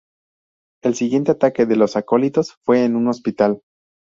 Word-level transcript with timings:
El 0.83 0.95
siguiente 0.95 1.29
ataque 1.31 1.67
de 1.67 1.75
los 1.75 1.95
Acólitos 1.95 2.55
fue 2.65 2.83
en 2.85 2.95
un 2.95 3.07
hospital. 3.07 3.61